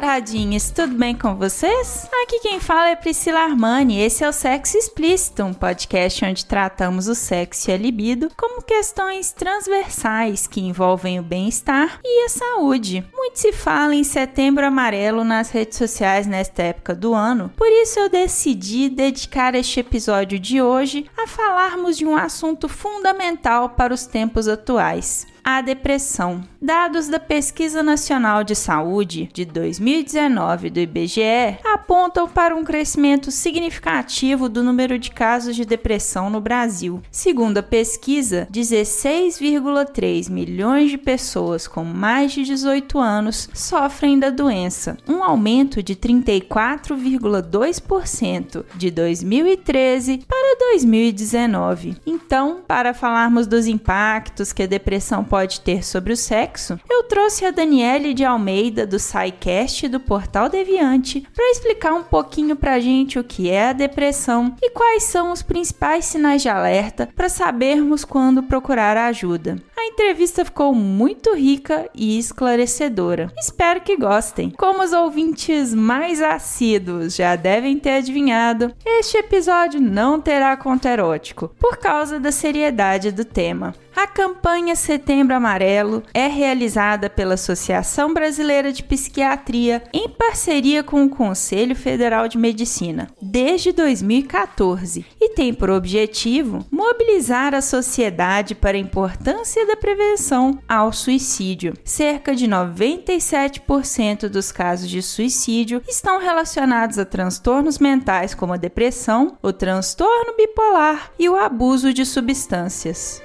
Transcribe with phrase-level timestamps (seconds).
[0.00, 2.08] Taradinhos, tudo bem com vocês?
[2.22, 7.08] Aqui quem fala é Priscila Armani, esse é o Sexo Explícito, um podcast onde tratamos
[7.08, 13.04] o sexo e a libido como questões transversais que envolvem o bem-estar e a saúde.
[13.12, 17.98] Muito se fala em setembro amarelo nas redes sociais nesta época do ano, por isso
[17.98, 24.06] eu decidi dedicar este episódio de hoje a falarmos de um assunto fundamental para os
[24.06, 26.42] tempos atuais a depressão.
[26.60, 34.46] Dados da Pesquisa Nacional de Saúde de 2019 do IBGE apontam para um crescimento significativo
[34.46, 37.00] do número de casos de depressão no Brasil.
[37.10, 44.98] Segundo a pesquisa, 16,3 milhões de pessoas com mais de 18 anos sofrem da doença,
[45.08, 51.96] um aumento de 34,2% de 2013 para 2019.
[52.04, 57.44] Então, para falarmos dos impactos que a depressão pode ter sobre o sexo, eu trouxe
[57.44, 63.18] a Daniele de Almeida do SciCast do Portal Deviante para explicar um pouquinho pra gente
[63.18, 68.04] o que é a depressão e quais são os principais sinais de alerta para sabermos
[68.04, 69.62] quando procurar ajuda.
[69.78, 73.32] A entrevista ficou muito rica e esclarecedora.
[73.38, 74.50] Espero que gostem.
[74.50, 81.54] Como os ouvintes mais assíduos já devem ter adivinhado, este episódio não terá conto erótico
[81.60, 83.72] por causa da seriedade do tema.
[84.00, 91.10] A campanha Setembro Amarelo é realizada pela Associação Brasileira de Psiquiatria em parceria com o
[91.10, 98.80] Conselho Federal de Medicina desde 2014 e tem por objetivo mobilizar a sociedade para a
[98.80, 101.74] importância da prevenção ao suicídio.
[101.84, 109.38] Cerca de 97% dos casos de suicídio estão relacionados a transtornos mentais como a depressão,
[109.40, 113.22] o transtorno bipolar e o abuso de substâncias.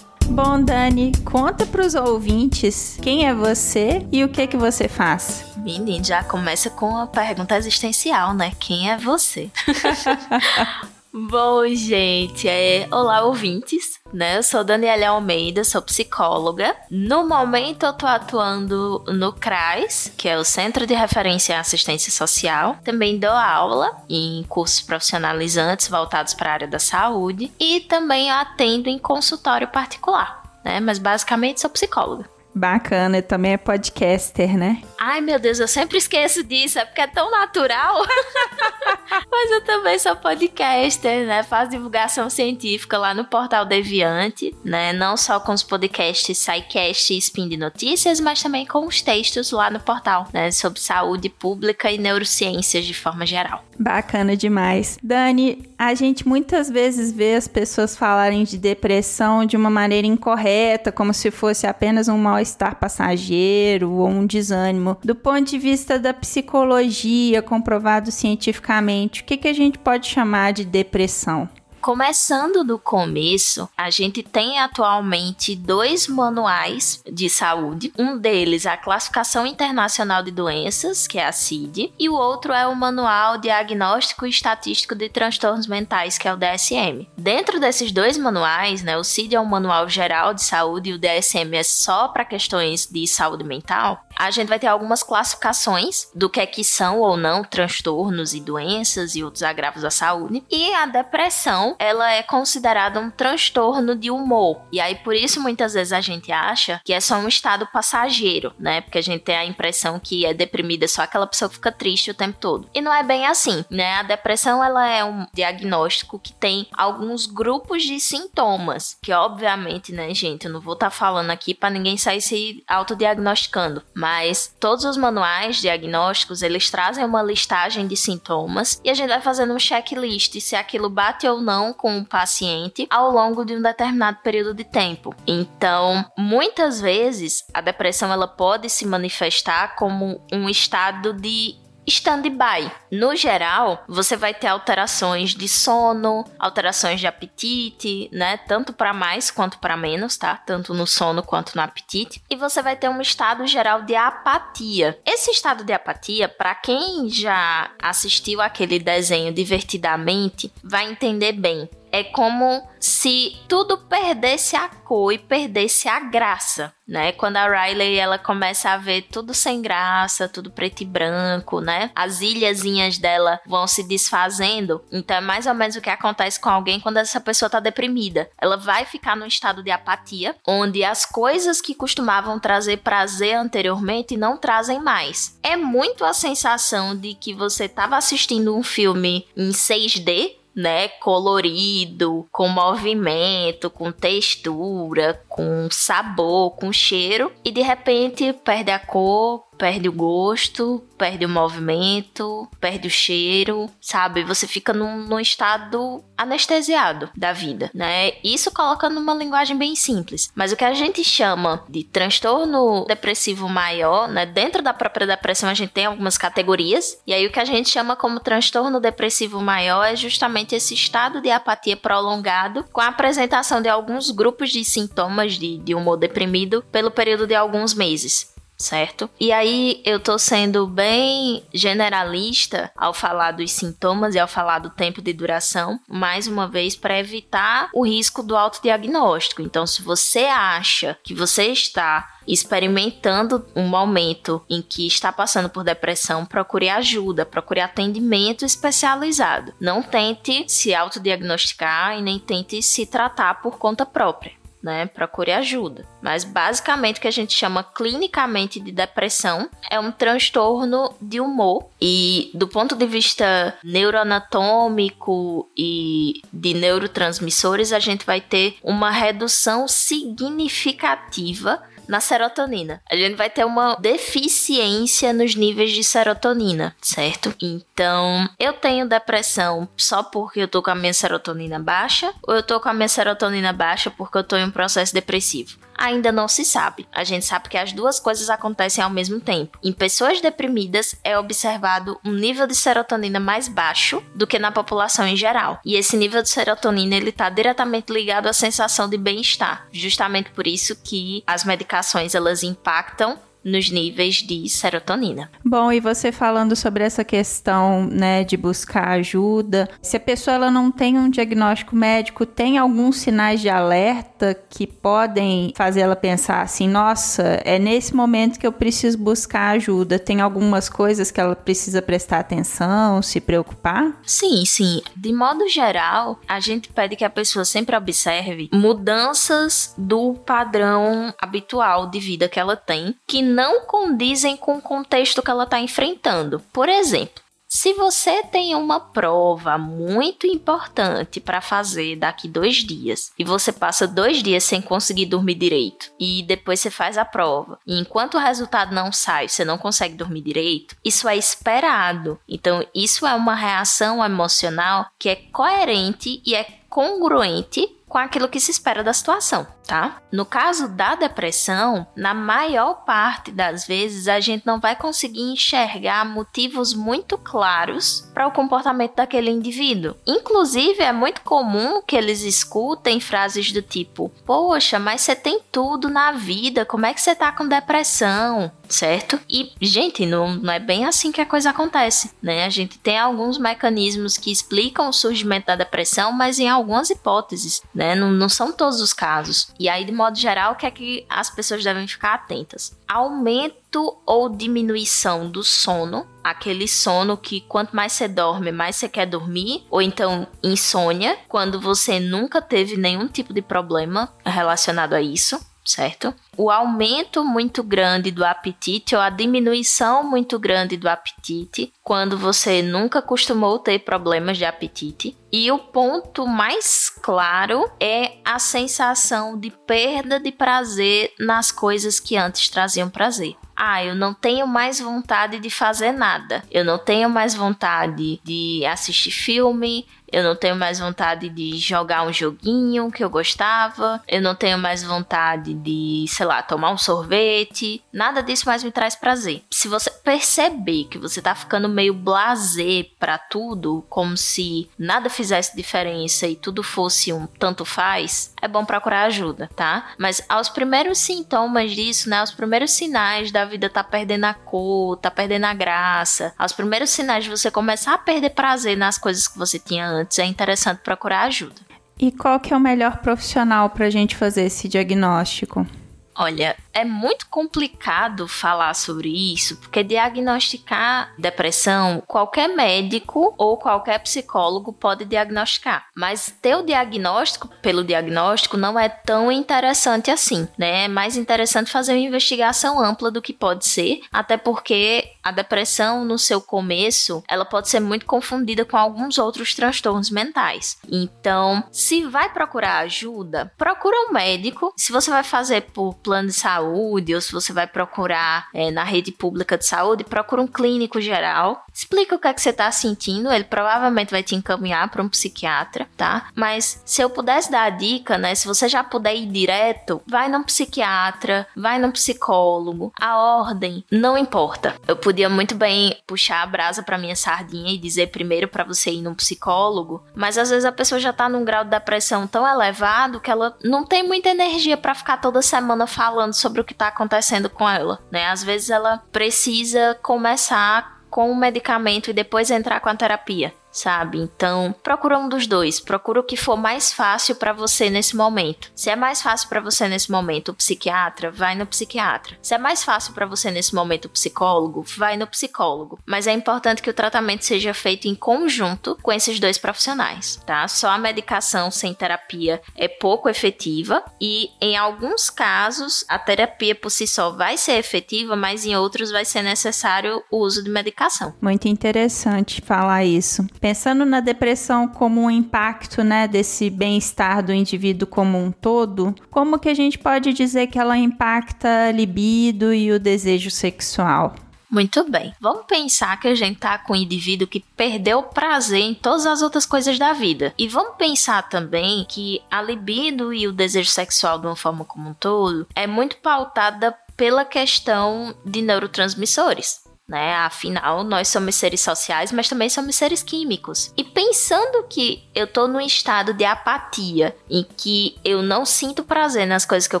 [0.42, 5.44] Bom, Dani, conta para os ouvintes quem é você e o que que você faz.
[5.58, 8.52] Menino, já começa com uma pergunta existencial, né?
[8.58, 9.50] Quem é você?
[11.12, 12.86] Bom, gente, é...
[12.88, 14.38] olá ouvintes, né?
[14.38, 16.76] Eu sou Daniela Almeida, sou psicóloga.
[16.88, 22.12] No momento eu tô atuando no CRAS, que é o Centro de Referência em Assistência
[22.12, 22.76] Social.
[22.84, 28.88] Também dou aula em cursos profissionalizantes voltados para a área da saúde e também atendo
[28.88, 30.78] em consultório particular, né?
[30.78, 32.39] Mas basicamente sou psicóloga.
[32.54, 34.82] Bacana, e também é podcaster, né?
[34.98, 38.04] Ai, meu Deus, eu sempre esqueço disso, é porque é tão natural.
[39.30, 41.42] Mas eu também sou podcaster, né?
[41.42, 44.92] Faço divulgação científica lá no Portal Deviante, né?
[44.92, 49.50] Não só com os podcasts SciCast e Spin de Notícias, mas também com os textos
[49.52, 50.50] lá no portal, né?
[50.50, 53.64] Sobre saúde pública e neurociências de forma geral.
[53.78, 54.98] Bacana demais.
[55.02, 60.92] Dani, a gente muitas vezes vê as pessoas falarem de depressão de uma maneira incorreta,
[60.92, 64.96] como se fosse apenas um mal-estar passageiro ou um desânimo.
[65.04, 70.52] Do ponto de vista da psicologia, comprovado cientificamente, o que, que a gente pode chamar
[70.52, 71.48] de depressão?
[71.80, 77.90] Começando do começo, a gente tem atualmente dois manuais de saúde.
[77.98, 82.52] Um deles é a Classificação Internacional de Doenças, que é a CID, e o outro
[82.52, 87.08] é o Manual Diagnóstico e Estatístico de Transtornos Mentais, que é o DSM.
[87.16, 90.98] Dentro desses dois manuais, né, o CID é um manual geral de saúde e o
[90.98, 94.04] DSM é só para questões de saúde mental.
[94.18, 98.40] A gente vai ter algumas classificações do que é que são ou não transtornos e
[98.40, 100.44] doenças e outros agravos da saúde.
[100.50, 104.62] E a depressão ela é considerada um transtorno de humor.
[104.72, 108.52] E aí, por isso, muitas vezes a gente acha que é só um estado passageiro,
[108.58, 108.80] né?
[108.80, 112.10] Porque a gente tem a impressão que é deprimida só aquela pessoa que fica triste
[112.10, 112.68] o tempo todo.
[112.74, 113.94] E não é bem assim, né?
[113.94, 120.12] A depressão, ela é um diagnóstico que tem alguns grupos de sintomas, que obviamente, né,
[120.14, 124.84] gente, eu não vou estar tá falando aqui para ninguém sair se autodiagnosticando, mas todos
[124.84, 129.58] os manuais diagnósticos, eles trazem uma listagem de sintomas e a gente vai fazendo um
[129.58, 134.54] checklist se aquilo bate ou não com o paciente ao longo de um determinado período
[134.54, 135.14] de tempo.
[135.26, 141.56] Então, muitas vezes a depressão ela pode se manifestar como um estado de
[141.90, 142.70] stand-by.
[142.90, 148.36] No geral, você vai ter alterações de sono, alterações de apetite, né?
[148.36, 150.36] Tanto para mais quanto para menos, tá?
[150.36, 152.22] Tanto no sono quanto no apetite.
[152.30, 154.98] E você vai ter um estado geral de apatia.
[155.04, 161.68] Esse estado de apatia, para quem já assistiu aquele desenho divertidamente, vai entender bem.
[161.92, 167.12] É como se tudo perdesse a cor e perdesse a graça, né?
[167.12, 171.90] Quando a Riley ela começa a ver tudo sem graça, tudo preto e branco, né?
[171.94, 174.82] As ilhazinhas dela vão se desfazendo.
[174.90, 178.30] Então é mais ou menos o que acontece com alguém quando essa pessoa tá deprimida.
[178.40, 184.16] Ela vai ficar num estado de apatia, onde as coisas que costumavam trazer prazer anteriormente
[184.16, 185.38] não trazem mais.
[185.42, 192.26] É muito a sensação de que você estava assistindo um filme em 6D né, colorido,
[192.32, 199.90] com movimento, com textura, com sabor, com cheiro, e de repente perde a cor, perde
[199.90, 204.24] o gosto, perde o movimento, perde o cheiro, sabe?
[204.24, 208.12] Você fica num, num, estado anestesiado da vida, né?
[208.24, 210.32] Isso coloca numa linguagem bem simples.
[210.34, 214.24] Mas o que a gente chama de transtorno depressivo maior, né?
[214.24, 217.68] Dentro da própria depressão a gente tem algumas categorias, e aí o que a gente
[217.68, 223.60] chama como transtorno depressivo maior é justamente esse estado de apatia prolongado com a apresentação
[223.60, 228.29] de alguns grupos de sintomas de, de humor deprimido pelo período de alguns meses
[228.60, 229.08] certo?
[229.18, 234.70] E aí eu tô sendo bem generalista ao falar dos sintomas e ao falar do
[234.70, 239.42] tempo de duração, mais uma vez para evitar o risco do autodiagnóstico.
[239.42, 245.64] Então, se você acha que você está experimentando um momento em que está passando por
[245.64, 249.54] depressão, procure ajuda, procure atendimento especializado.
[249.58, 254.86] Não tente se autodiagnosticar e nem tente se tratar por conta própria né?
[254.86, 255.86] Procure ajuda.
[256.02, 261.66] Mas basicamente o que a gente chama clinicamente de depressão é um transtorno de humor
[261.80, 269.66] e do ponto de vista neuroanatômico e de neurotransmissores a gente vai ter uma redução
[269.66, 272.80] significativa na serotonina.
[272.88, 277.34] A gente vai ter uma deficiência nos níveis de serotonina, certo?
[277.42, 282.44] Então, eu tenho depressão só porque eu tô com a minha serotonina baixa ou eu
[282.44, 285.58] tô com a minha serotonina baixa porque eu tô em um processo depressivo?
[285.80, 286.86] Ainda não se sabe.
[286.92, 289.58] A gente sabe que as duas coisas acontecem ao mesmo tempo.
[289.64, 295.06] Em pessoas deprimidas é observado um nível de serotonina mais baixo do que na população
[295.06, 295.58] em geral.
[295.64, 299.66] E esse nível de serotonina ele está diretamente ligado à sensação de bem-estar.
[299.72, 305.30] Justamente por isso que as medicações elas impactam nos níveis de serotonina.
[305.44, 310.50] Bom, e você falando sobre essa questão, né, de buscar ajuda, se a pessoa ela
[310.50, 316.42] não tem um diagnóstico médico, tem alguns sinais de alerta que podem fazer ela pensar
[316.42, 319.98] assim, nossa, é nesse momento que eu preciso buscar ajuda.
[319.98, 323.98] Tem algumas coisas que ela precisa prestar atenção, se preocupar?
[324.04, 324.82] Sim, sim.
[324.96, 331.88] De modo geral, a gente pede que a pessoa sempre observe mudanças do padrão habitual
[331.88, 336.40] de vida que ela tem, que não condizem com o contexto que ela está enfrentando.
[336.52, 337.22] Por exemplo,
[337.52, 343.88] se você tem uma prova muito importante para fazer daqui dois dias e você passa
[343.88, 348.20] dois dias sem conseguir dormir direito e depois você faz a prova e enquanto o
[348.20, 352.20] resultado não sai você não consegue dormir direito, isso é esperado.
[352.28, 358.38] Então isso é uma reação emocional que é coerente e é congruente com aquilo que
[358.38, 360.02] se espera da situação tá?
[360.10, 366.04] No caso da depressão, na maior parte das vezes a gente não vai conseguir enxergar
[366.04, 369.94] motivos muito claros para o comportamento daquele indivíduo.
[370.04, 375.88] Inclusive, é muito comum que eles escutem frases do tipo: Poxa, mas você tem tudo
[375.88, 378.50] na vida, como é que você tá com depressão?
[378.68, 379.18] Certo?
[379.28, 382.44] E, gente, não, não é bem assim que a coisa acontece, né?
[382.44, 387.62] A gente tem alguns mecanismos que explicam o surgimento da depressão, mas em algumas hipóteses,
[387.74, 387.96] né?
[387.96, 389.52] Não, não são todos os casos.
[389.60, 392.74] E aí, de modo geral, o que é que as pessoas devem ficar atentas?
[392.88, 399.04] Aumento ou diminuição do sono, aquele sono que quanto mais você dorme, mais você quer
[399.04, 405.38] dormir, ou então insônia, quando você nunca teve nenhum tipo de problema relacionado a isso
[405.70, 406.14] certo?
[406.36, 412.62] O aumento muito grande do apetite ou a diminuição muito grande do apetite quando você
[412.62, 415.16] nunca costumou ter problemas de apetite.
[415.32, 422.16] E o ponto mais claro é a sensação de perda de prazer nas coisas que
[422.16, 426.42] antes traziam prazer ah, eu não tenho mais vontade de fazer nada.
[426.50, 432.02] Eu não tenho mais vontade de assistir filme, eu não tenho mais vontade de jogar
[432.02, 436.78] um joguinho que eu gostava, eu não tenho mais vontade de, sei lá, tomar um
[436.78, 439.42] sorvete, nada disso mais me traz prazer.
[439.50, 445.54] Se você perceber que você tá ficando meio blazer para tudo, como se nada fizesse
[445.54, 449.90] diferença e tudo fosse um tanto faz, é bom procurar ajuda, tá?
[449.98, 454.96] Mas aos primeiros sintomas disso, né, aos primeiros sinais da vida tá perdendo a cor,
[454.96, 459.28] tá perdendo a graça, aos primeiros sinais de você começar a perder prazer nas coisas
[459.28, 461.60] que você tinha antes, é interessante procurar ajuda.
[461.98, 465.66] E qual que é o melhor profissional para a gente fazer esse diagnóstico?
[466.14, 474.72] Olha, é muito complicado falar sobre isso, porque diagnosticar depressão, qualquer médico ou qualquer psicólogo
[474.72, 475.86] pode diagnosticar.
[475.94, 480.84] Mas ter o diagnóstico pelo diagnóstico não é tão interessante assim, né?
[480.84, 486.04] É mais interessante fazer uma investigação ampla do que pode ser, até porque a depressão
[486.04, 490.78] no seu começo, ela pode ser muito confundida com alguns outros transtornos mentais.
[490.90, 494.72] Então, se vai procurar ajuda, procura um médico.
[494.76, 498.84] Se você vai fazer por plano de saúde ou se você vai procurar é, na
[498.84, 501.64] rede pública de saúde, procura um clínico geral.
[501.72, 505.08] Explica o que é que você está sentindo, ele provavelmente vai te encaminhar para um
[505.08, 506.28] psiquiatra, tá?
[506.34, 510.28] Mas se eu pudesse dar a dica, né, se você já puder ir direto, vai
[510.28, 512.92] num psiquiatra, vai num psicólogo.
[513.00, 514.74] A ordem não importa.
[514.86, 518.90] Eu podia muito bem puxar a brasa para minha sardinha e dizer primeiro para você
[518.90, 522.46] ir num psicólogo, mas às vezes a pessoa já tá num grau de depressão tão
[522.46, 526.74] elevado que ela não tem muita energia para ficar toda semana falando sobre o que
[526.74, 528.26] tá acontecendo com ela, né?
[528.26, 534.18] Às vezes ela precisa começar com o medicamento e depois entrar com a terapia sabe?
[534.18, 538.70] Então, procura um dos dois, procura o que for mais fácil para você nesse momento.
[538.74, 542.36] Se é mais fácil para você nesse momento o psiquiatra, vai no psiquiatra.
[542.42, 545.98] Se é mais fácil para você nesse momento o psicólogo, vai no psicólogo.
[546.06, 550.66] Mas é importante que o tratamento seja feito em conjunto com esses dois profissionais, tá?
[550.68, 556.90] Só a medicação sem terapia é pouco efetiva e em alguns casos a terapia por
[556.90, 561.34] si só vai ser efetiva, mas em outros vai ser necessário o uso de medicação.
[561.40, 563.46] Muito interessante falar isso.
[563.60, 569.58] Pensando na depressão como um impacto, né, desse bem-estar do indivíduo como um todo, como
[569.58, 574.34] que a gente pode dizer que ela impacta a libido e o desejo sexual?
[574.70, 575.34] Muito bem.
[575.40, 579.26] Vamos pensar que a gente tá com um indivíduo que perdeu o prazer em todas
[579.26, 580.54] as outras coisas da vida.
[580.56, 585.10] E vamos pensar também que a libido e o desejo sexual de uma forma como
[585.10, 590.34] um todo é muito pautada pela questão de neurotransmissores né?
[590.34, 593.92] Afinal, nós somos seres sociais, mas também somos seres químicos.
[593.96, 599.46] E pensando que eu tô num estado de apatia, em que eu não sinto prazer
[599.46, 600.00] nas coisas que eu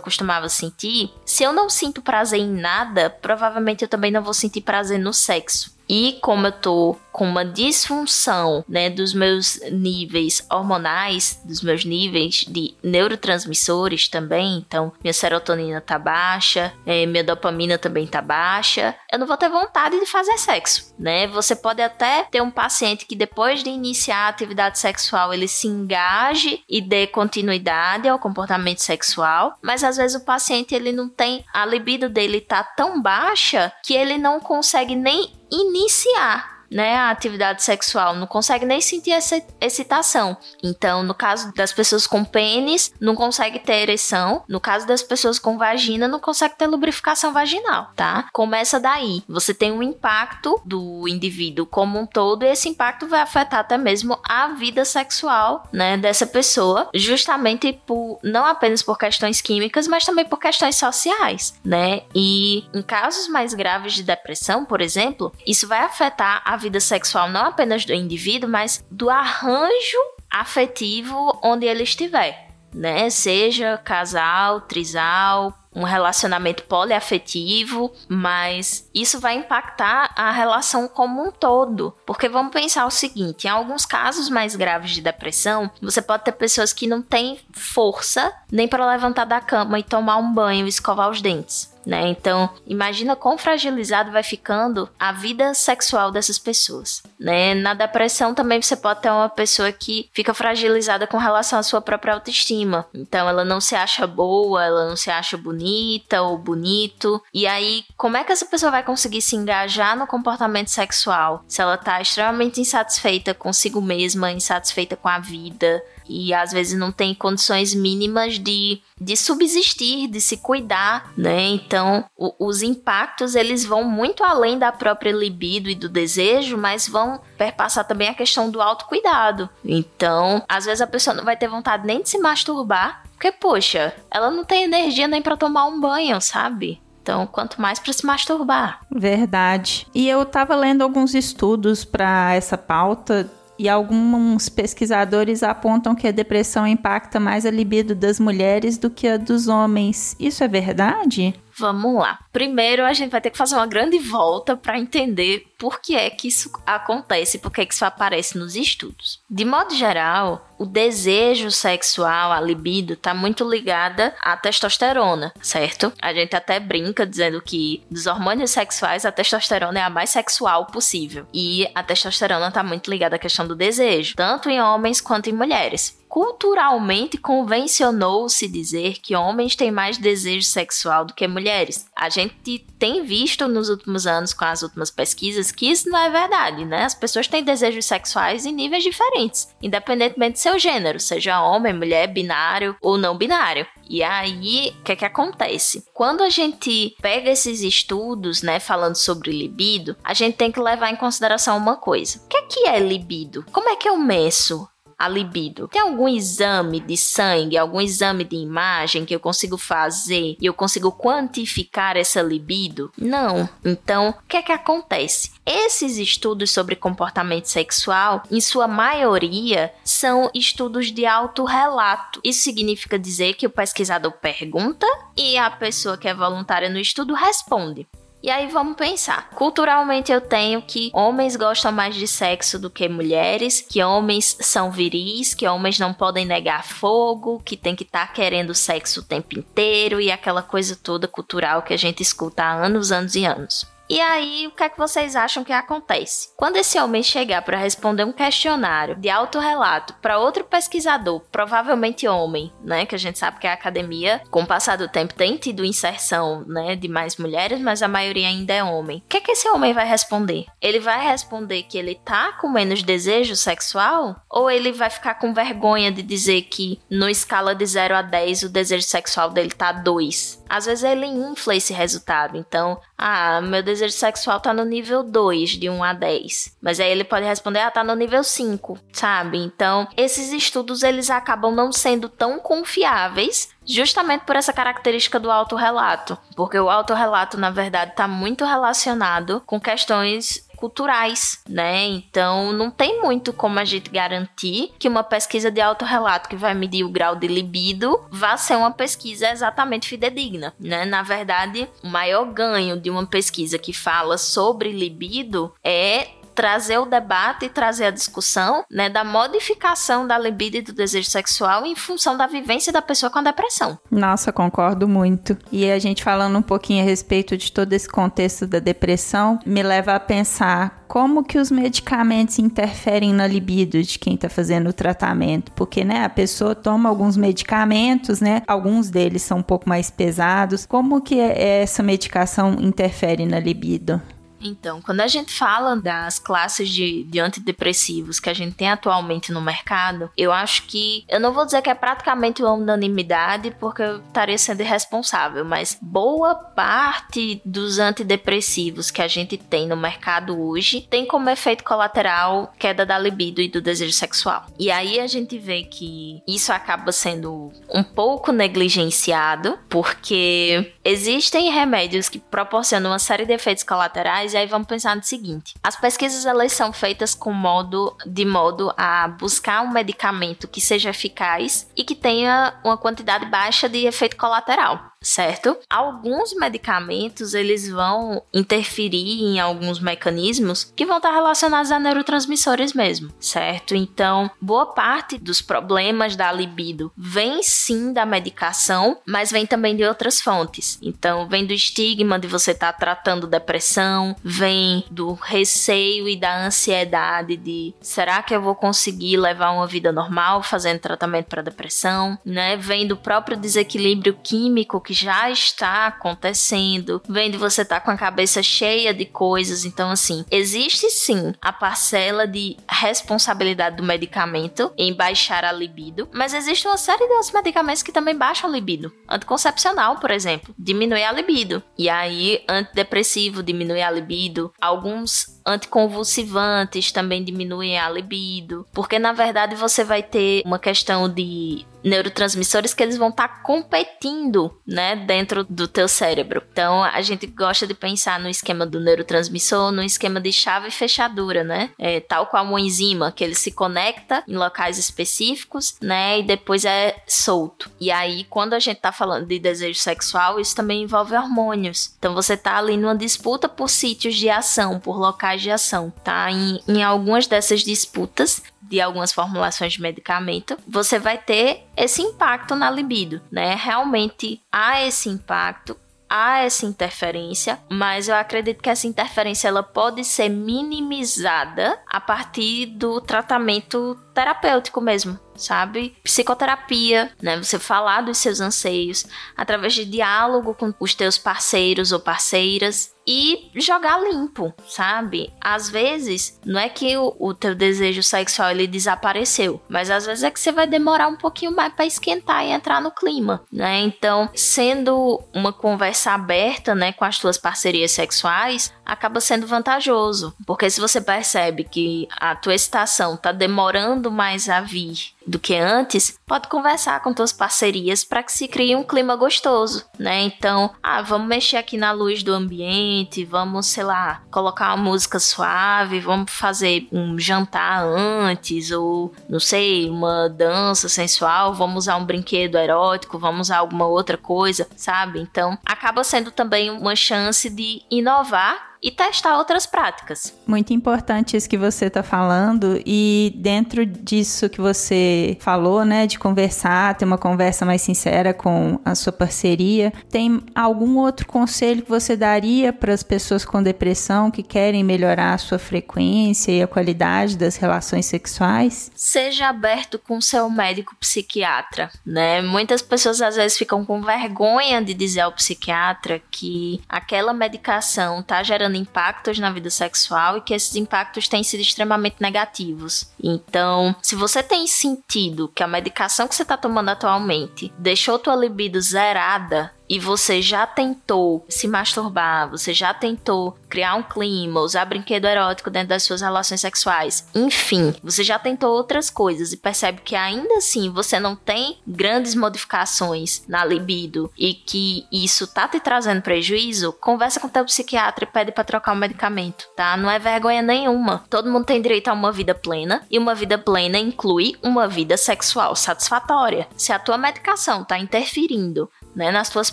[0.00, 4.62] costumava sentir, se eu não sinto prazer em nada, provavelmente eu também não vou sentir
[4.62, 5.78] prazer no sexo.
[5.90, 12.44] E como eu tô com uma disfunção, né, dos meus níveis hormonais, dos meus níveis
[12.48, 19.18] de neurotransmissores também, então minha serotonina tá baixa, é, minha dopamina também tá baixa, eu
[19.18, 21.26] não vou ter vontade de fazer sexo, né?
[21.26, 25.66] Você pode até ter um paciente que depois de iniciar a atividade sexual ele se
[25.66, 31.44] engaje e dê continuidade ao comportamento sexual, mas às vezes o paciente ele não tem
[31.52, 37.62] a libido dele tá tão baixa que ele não consegue nem iniciar né, a atividade
[37.62, 40.36] sexual, não consegue nem sentir essa excitação.
[40.62, 44.44] Então, no caso das pessoas com pênis, não consegue ter ereção.
[44.48, 48.28] No caso das pessoas com vagina, não consegue ter lubrificação vaginal, tá?
[48.32, 49.22] Começa daí.
[49.28, 53.76] Você tem um impacto do indivíduo como um todo, e esse impacto vai afetar até
[53.76, 60.04] mesmo a vida sexual, né, dessa pessoa, justamente por não apenas por questões químicas, mas
[60.04, 62.02] também por questões sociais, né?
[62.14, 67.28] E em casos mais graves de depressão, por exemplo, isso vai afetar a vida sexual
[67.28, 69.98] não apenas do indivíduo, mas do arranjo
[70.30, 73.10] afetivo onde ele estiver, né?
[73.10, 81.94] Seja casal, trisal, um relacionamento poliafetivo, mas isso vai impactar a relação como um todo.
[82.04, 86.32] Porque vamos pensar o seguinte: em alguns casos mais graves de depressão, você pode ter
[86.32, 91.10] pessoas que não têm força nem para levantar da cama e tomar um banho escovar
[91.10, 92.08] os dentes né?
[92.08, 97.54] Então, imagina quão fragilizado vai ficando a vida sexual dessas pessoas, né?
[97.54, 101.80] Na depressão também você pode ter uma pessoa que fica fragilizada com relação à sua
[101.80, 102.86] própria autoestima.
[102.94, 107.22] Então, ela não se acha boa, ela não se acha bonita ou bonito.
[107.32, 111.60] E aí, como é que essa pessoa vai conseguir se engajar no comportamento sexual se
[111.60, 115.82] ela tá extremamente insatisfeita consigo mesma, insatisfeita com a vida?
[116.10, 121.40] e às vezes não tem condições mínimas de, de subsistir, de se cuidar, né?
[121.70, 126.88] Então, o, os impactos eles vão muito além da própria libido e do desejo, mas
[126.88, 129.48] vão perpassar também a questão do autocuidado.
[129.64, 133.94] Então, às vezes a pessoa não vai ter vontade nem de se masturbar, porque poxa,
[134.10, 136.82] ela não tem energia nem para tomar um banho, sabe?
[137.00, 138.80] Então, quanto mais para se masturbar.
[138.90, 139.86] Verdade.
[139.94, 146.10] E eu tava lendo alguns estudos para essa pauta e alguns pesquisadores apontam que a
[146.10, 150.16] depressão impacta mais a libido das mulheres do que a dos homens.
[150.18, 151.34] Isso é verdade?
[151.60, 152.18] Vamos lá.
[152.32, 156.08] Primeiro, a gente vai ter que fazer uma grande volta para entender por que é
[156.08, 159.20] que isso acontece, por que, é que isso aparece nos estudos.
[159.28, 165.92] De modo geral, o desejo sexual, a libido, está muito ligada à testosterona, certo?
[166.00, 170.64] A gente até brinca dizendo que dos hormônios sexuais, a testosterona é a mais sexual
[170.64, 171.26] possível.
[171.34, 175.34] E a testosterona está muito ligada à questão do desejo, tanto em homens quanto em
[175.34, 181.86] mulheres culturalmente convencionou-se dizer que homens têm mais desejo sexual do que mulheres.
[181.96, 186.10] A gente tem visto nos últimos anos, com as últimas pesquisas, que isso não é
[186.10, 186.82] verdade, né?
[186.82, 192.08] As pessoas têm desejos sexuais em níveis diferentes, independentemente do seu gênero, seja homem, mulher,
[192.08, 193.64] binário ou não binário.
[193.88, 195.84] E aí, o que é que acontece?
[195.94, 200.90] Quando a gente pega esses estudos, né, falando sobre libido, a gente tem que levar
[200.90, 202.18] em consideração uma coisa.
[202.18, 203.44] O que é que é libido?
[203.52, 204.68] Como é que eu meço
[205.00, 205.66] a libido?
[205.68, 210.52] Tem algum exame de sangue, algum exame de imagem que eu consigo fazer e eu
[210.52, 212.92] consigo quantificar essa libido?
[212.98, 213.48] Não.
[213.64, 215.32] Então, o que é que acontece?
[215.46, 222.20] Esses estudos sobre comportamento sexual, em sua maioria, são estudos de autorrelato.
[222.22, 227.14] Isso significa dizer que o pesquisador pergunta e a pessoa que é voluntária no estudo
[227.14, 227.88] responde.
[228.22, 229.30] E aí vamos pensar.
[229.30, 234.70] Culturalmente eu tenho que homens gostam mais de sexo do que mulheres, que homens são
[234.70, 239.04] viris, que homens não podem negar fogo, que tem que estar tá querendo sexo o
[239.04, 243.24] tempo inteiro e aquela coisa toda cultural que a gente escuta há anos, anos e
[243.24, 243.66] anos.
[243.90, 246.28] E aí, o que é que vocês acham que acontece?
[246.36, 252.52] Quando esse homem chegar para responder um questionário de autorrelato para outro pesquisador, provavelmente homem,
[252.62, 255.64] né, que a gente sabe que a academia, com o passar do tempo, tem tido
[255.64, 258.98] inserção, né, de mais mulheres, mas a maioria ainda é homem.
[258.98, 260.46] O que é que esse homem vai responder?
[260.62, 264.22] Ele vai responder que ele tá com menos desejo sexual?
[264.30, 268.44] Ou ele vai ficar com vergonha de dizer que no escala de 0 a 10
[268.44, 270.39] o desejo sexual dele tá 2?
[270.50, 272.36] Às vezes ele infla esse resultado.
[272.36, 276.56] Então, ah, meu desejo sexual tá no nível 2, de 1 a 10.
[276.60, 279.38] Mas aí ele pode responder, ah, tá no nível 5, sabe?
[279.38, 286.18] Então, esses estudos eles acabam não sendo tão confiáveis justamente por essa característica do autorrelato,
[286.34, 291.84] porque o autorrelato na verdade está muito relacionado com questões culturais, né?
[291.86, 296.54] Então não tem muito como a gente garantir que uma pesquisa de autorrelato que vai
[296.54, 300.84] medir o grau de libido vá ser uma pesquisa exatamente fidedigna, né?
[300.84, 306.86] Na verdade, o maior ganho de uma pesquisa que fala sobre libido é trazer o
[306.86, 311.74] debate e trazer a discussão né, da modificação da libido e do desejo sexual em
[311.74, 313.78] função da vivência da pessoa com a depressão.
[313.90, 315.36] Nossa, concordo muito.
[315.50, 319.62] E a gente falando um pouquinho a respeito de todo esse contexto da depressão, me
[319.62, 324.72] leva a pensar como que os medicamentos interferem na libido de quem está fazendo o
[324.72, 328.42] tratamento, porque né, a pessoa toma alguns medicamentos, né?
[328.44, 330.66] Alguns deles são um pouco mais pesados.
[330.66, 334.02] Como que essa medicação interfere na libido?
[334.40, 339.32] Então, quando a gente fala das classes de, de, antidepressivos que a gente tem atualmente
[339.32, 341.04] no mercado, eu acho que.
[341.08, 345.78] Eu não vou dizer que é praticamente uma unanimidade, porque eu estaria sendo irresponsável, mas
[345.80, 352.52] boa parte dos antidepressivos que a gente tem no mercado hoje tem como efeito colateral
[352.58, 354.46] queda da libido e do desejo sexual.
[354.58, 362.08] E aí a gente vê que isso acaba sendo um pouco negligenciado, porque existem remédios
[362.08, 366.24] que proporcionam uma série de efeitos colaterais mas aí vamos pensar no seguinte: as pesquisas
[366.24, 371.82] elas são feitas com modo de modo a buscar um medicamento que seja eficaz e
[371.82, 375.56] que tenha uma quantidade baixa de efeito colateral certo?
[375.68, 383.10] Alguns medicamentos eles vão interferir em alguns mecanismos que vão estar relacionados a neurotransmissores mesmo,
[383.18, 383.74] certo?
[383.74, 389.84] Então, boa parte dos problemas da libido vem sim da medicação, mas vem também de
[389.84, 390.78] outras fontes.
[390.82, 396.44] Então, vem do estigma de você estar tá tratando depressão, vem do receio e da
[396.44, 402.18] ansiedade de será que eu vou conseguir levar uma vida normal fazendo tratamento para depressão,
[402.22, 402.56] né?
[402.58, 407.90] Vem do próprio desequilíbrio químico que já está acontecendo, vem de você estar tá com
[407.90, 409.64] a cabeça cheia de coisas.
[409.64, 416.34] Então, assim, existe sim a parcela de responsabilidade do medicamento em baixar a libido, mas
[416.34, 418.92] existe uma série de outros medicamentos que também baixam a libido.
[419.08, 421.62] Anticoncepcional, por exemplo, diminui a libido.
[421.76, 424.52] E aí, antidepressivo diminui a libido.
[424.60, 431.64] Alguns anticonvulsivantes também diminuem a libido, porque na verdade você vai ter uma questão de
[431.82, 436.42] neurotransmissores que eles vão estar tá competindo, né, dentro do teu cérebro.
[436.52, 440.72] Então, a gente gosta de pensar no esquema do neurotransmissor, no esquema de chave e
[440.72, 441.70] fechadura, né?
[441.78, 446.64] É, tal qual uma enzima, que ele se conecta em locais específicos, né, e depois
[446.64, 447.70] é solto.
[447.80, 451.94] E aí, quando a gente tá falando de desejo sexual, isso também envolve hormônios.
[451.98, 456.30] Então, você tá ali numa disputa por sítios de ação, por locais de ação, tá?
[456.30, 462.54] Em, em algumas dessas disputas, de algumas formulações de medicamento, você vai ter esse impacto
[462.54, 463.54] na libido, né?
[463.54, 465.76] Realmente há esse impacto,
[466.08, 472.66] há essa interferência, mas eu acredito que essa interferência ela pode ser minimizada a partir
[472.66, 475.96] do tratamento terapêutico mesmo, sabe?
[476.02, 477.36] Psicoterapia, né?
[477.36, 483.50] Você falar dos seus anseios através de diálogo com os teus parceiros ou parceiras e
[483.56, 485.32] jogar limpo, sabe?
[485.40, 490.22] Às vezes, não é que o, o, teu desejo sexual ele desapareceu, mas às vezes
[490.22, 493.80] é que você vai demorar um pouquinho mais para esquentar e entrar no clima, né?
[493.80, 500.70] Então, sendo uma conversa aberta, né, com as tuas parcerias sexuais, acaba sendo vantajoso, porque
[500.70, 506.18] se você percebe que a tua excitação tá demorando mais a vir do que antes,
[506.26, 510.22] pode conversar com tuas parcerias para que se crie um clima gostoso, né?
[510.22, 515.18] Então, ah, vamos mexer aqui na luz do ambiente, vamos, sei lá, colocar uma música
[515.18, 522.04] suave, vamos fazer um jantar antes ou não sei, uma dança sensual, vamos usar um
[522.04, 525.20] brinquedo erótico, vamos usar alguma outra coisa, sabe?
[525.20, 530.34] Então, acaba sendo também uma chance de inovar e testar outras práticas.
[530.46, 536.18] Muito importante isso que você está falando e dentro disso que você falou, né, de
[536.18, 541.88] conversar, ter uma conversa mais sincera com a sua parceria, tem algum outro conselho que
[541.88, 546.66] você daria para as pessoas com depressão que querem melhorar a sua frequência e a
[546.66, 548.90] qualidade das relações sexuais?
[548.94, 552.42] Seja aberto com seu médico psiquiatra, né?
[552.42, 558.42] Muitas pessoas às vezes ficam com vergonha de dizer ao psiquiatra que aquela medicação tá
[558.42, 563.10] gerando impactos na vida sexual e que esses impactos têm sido extremamente negativos.
[563.22, 564.66] Então, se você tem
[565.10, 570.40] sentido que a medicação que você está tomando atualmente deixou tua libido zerada, e você
[570.40, 576.04] já tentou se masturbar, você já tentou criar um clima, usar brinquedo erótico dentro das
[576.04, 581.18] suas relações sexuais, enfim, você já tentou outras coisas e percebe que ainda assim você
[581.18, 587.48] não tem grandes modificações na libido e que isso tá te trazendo prejuízo, conversa com
[587.48, 589.96] teu psiquiatra e pede para trocar o medicamento, tá?
[589.96, 591.24] Não é vergonha nenhuma.
[591.28, 595.16] Todo mundo tem direito a uma vida plena e uma vida plena inclui uma vida
[595.16, 596.68] sexual satisfatória.
[596.76, 599.70] Se a tua medicação tá interferindo né, nas tuas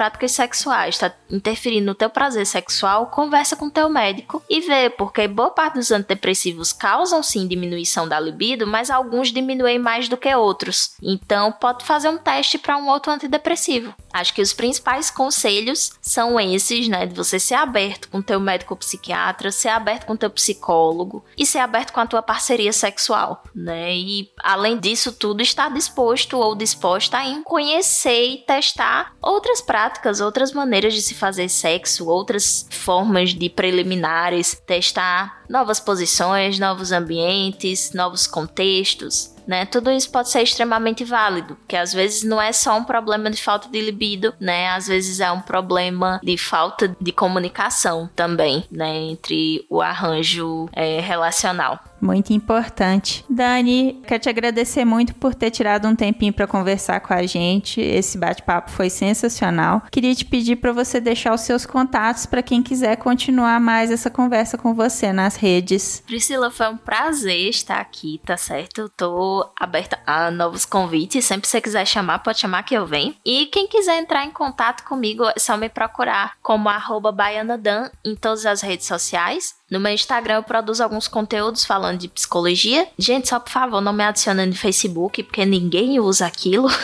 [0.00, 5.28] práticas sexuais, está interferindo no teu prazer sexual, conversa com teu médico e vê, porque
[5.28, 10.34] boa parte dos antidepressivos causam sim diminuição da libido, mas alguns diminuem mais do que
[10.34, 10.94] outros.
[11.02, 13.94] Então, pode fazer um teste para um outro antidepressivo.
[14.10, 18.74] Acho que os principais conselhos são esses, né, de você ser aberto com teu médico
[18.76, 23.94] psiquiatra, ser aberto com teu psicólogo e ser aberto com a tua parceria sexual, né?
[23.94, 29.89] E além disso tudo, estar disposto ou disposta a conhecer e testar outras práticas,
[30.20, 37.92] outras maneiras de se fazer sexo, outras formas de preliminares, testar novas posições, novos ambientes,
[37.92, 39.66] novos contextos, né?
[39.66, 43.42] Tudo isso pode ser extremamente válido, porque às vezes não é só um problema de
[43.42, 44.68] falta de libido, né?
[44.68, 48.96] Às vezes é um problema de falta de comunicação também, né?
[48.96, 51.80] Entre o arranjo é, relacional.
[52.00, 53.24] Muito importante.
[53.28, 57.80] Dani, quero te agradecer muito por ter tirado um tempinho para conversar com a gente.
[57.80, 59.82] Esse bate-papo foi sensacional.
[59.90, 64.10] Queria te pedir para você deixar os seus contatos para quem quiser continuar mais essa
[64.10, 66.02] conversa com você nas redes.
[66.06, 68.80] Priscila, foi um prazer estar aqui, tá certo?
[68.80, 71.24] Eu tô aberta a novos convites.
[71.24, 73.14] Sempre que você quiser chamar, pode chamar que eu venho.
[73.24, 76.70] E quem quiser entrar em contato comigo, é só me procurar como
[77.12, 79.59] baianadan em todas as redes sociais.
[79.70, 82.88] No meu Instagram eu produzo alguns conteúdos falando de psicologia.
[82.98, 86.68] Gente, só por favor, não me adicionem no Facebook, porque ninguém usa aquilo.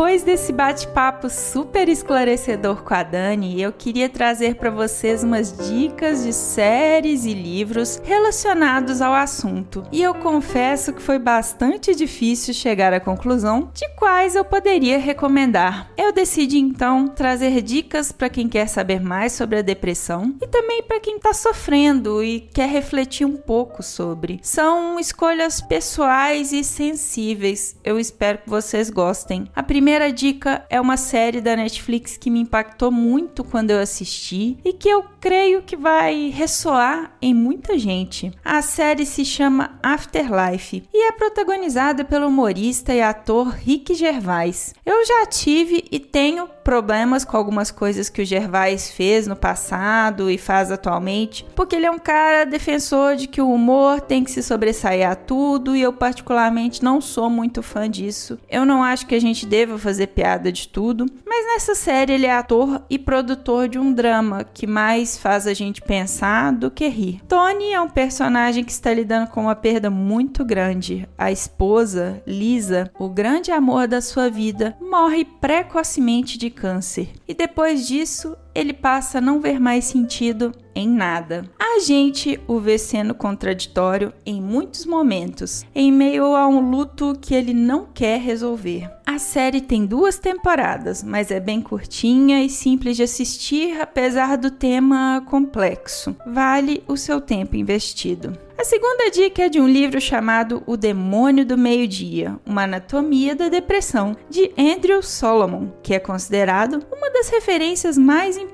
[0.00, 6.24] Depois desse bate-papo super esclarecedor com a Dani, eu queria trazer para vocês umas dicas
[6.24, 9.84] de séries e livros relacionados ao assunto.
[9.92, 15.90] E eu confesso que foi bastante difícil chegar à conclusão de quais eu poderia recomendar.
[15.98, 20.82] Eu decidi então trazer dicas para quem quer saber mais sobre a depressão e também
[20.82, 24.40] para quem está sofrendo e quer refletir um pouco sobre.
[24.42, 27.76] São escolhas pessoais e sensíveis.
[27.84, 29.44] Eu espero que vocês gostem.
[29.54, 34.56] A primeira dica é uma série da Netflix que me impactou muito quando eu assisti
[34.64, 38.32] e que eu creio que vai ressoar em muita gente.
[38.44, 44.74] A série se chama Afterlife e é protagonizada pelo humorista e ator Rick Gervais.
[44.86, 50.30] Eu já tive e tenho problemas com algumas coisas que o Gervais fez no passado
[50.30, 54.30] e faz atualmente, porque ele é um cara defensor de que o humor tem que
[54.30, 58.38] se sobressair a tudo e eu particularmente não sou muito fã disso.
[58.48, 62.26] Eu não acho que a gente deva fazer piada de tudo, mas nessa série ele
[62.26, 66.88] é ator e produtor de um drama que mais faz a gente pensar do que
[66.88, 67.20] rir.
[67.28, 71.08] Tony é um personagem que está lidando com uma perda muito grande.
[71.16, 77.08] A esposa, Lisa, o grande amor da sua vida, morre precocemente de câncer.
[77.26, 81.44] E depois disso, ele passa a não ver mais sentido em nada.
[81.58, 87.34] A gente o vê sendo contraditório em muitos momentos, em meio a um luto que
[87.34, 88.90] ele não quer resolver.
[89.06, 94.50] A série tem duas temporadas, mas é bem curtinha e simples de assistir, apesar do
[94.50, 96.14] tema complexo.
[96.26, 98.38] Vale o seu tempo investido.
[98.60, 103.48] A segunda dica é de um livro chamado O Demônio do Meio-Dia, uma anatomia da
[103.48, 108.49] depressão, de Andrew Solomon, que é considerado uma das referências mais importantes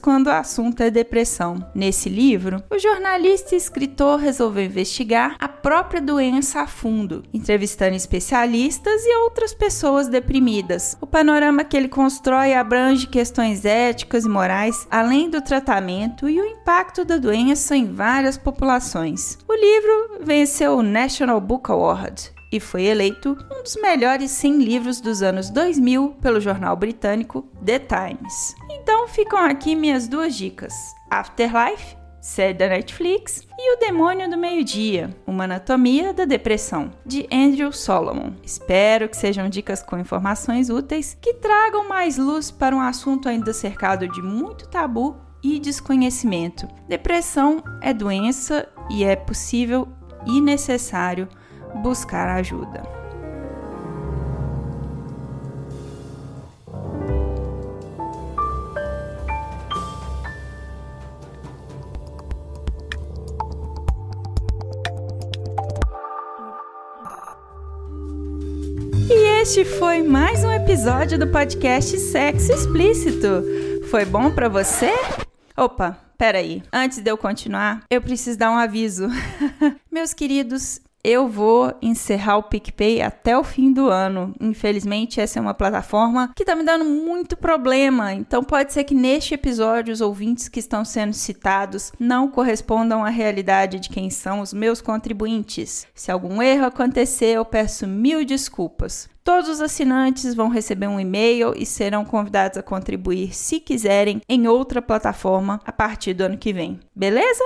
[0.00, 1.64] quando o assunto é depressão.
[1.74, 9.04] Nesse livro, o jornalista e escritor resolveu investigar a própria doença a fundo, entrevistando especialistas
[9.04, 10.96] e outras pessoas deprimidas.
[11.00, 16.46] O panorama que ele constrói abrange questões éticas e morais, além do tratamento e o
[16.46, 19.38] impacto da doença em várias populações.
[19.48, 25.00] O livro venceu o National Book Award e foi eleito um dos melhores 100 livros
[25.00, 28.54] dos anos 2000 pelo jornal britânico The Times.
[28.70, 30.72] Então ficam aqui minhas duas dicas:
[31.10, 37.72] Afterlife, série da Netflix, e O Demônio do Meio-Dia, Uma Anatomia da Depressão, de Andrew
[37.72, 38.32] Solomon.
[38.42, 43.52] Espero que sejam dicas com informações úteis que tragam mais luz para um assunto ainda
[43.52, 46.66] cercado de muito tabu e desconhecimento.
[46.88, 49.88] Depressão é doença e é possível
[50.26, 51.28] e necessário
[51.76, 52.82] buscar ajuda.
[69.10, 73.42] E este foi mais um episódio do podcast Sexo Explícito.
[73.90, 74.92] Foi bom para você?
[75.56, 76.62] Opa, peraí.
[76.72, 79.08] Antes de eu continuar, eu preciso dar um aviso.
[79.90, 84.34] Meus queridos, eu vou encerrar o PicPay até o fim do ano.
[84.38, 88.12] Infelizmente, essa é uma plataforma que tá me dando muito problema.
[88.12, 93.08] Então, pode ser que neste episódio os ouvintes que estão sendo citados não correspondam à
[93.08, 95.86] realidade de quem são os meus contribuintes.
[95.94, 99.08] Se algum erro acontecer, eu peço mil desculpas.
[99.28, 104.48] Todos os assinantes vão receber um e-mail e serão convidados a contribuir, se quiserem, em
[104.48, 106.80] outra plataforma a partir do ano que vem.
[106.98, 107.44] Beleza?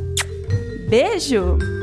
[0.89, 1.76] Beijo!